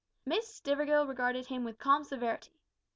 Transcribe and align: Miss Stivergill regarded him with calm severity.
Miss 0.25 0.47
Stivergill 0.51 1.07
regarded 1.07 1.45
him 1.45 1.63
with 1.63 1.77
calm 1.77 2.03
severity. 2.03 2.49